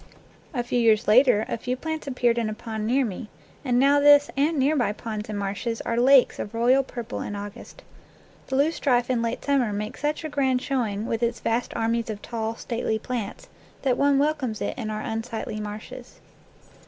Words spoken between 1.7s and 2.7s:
plants appeared in a